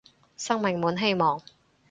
[0.35, 1.39] 生命滿希望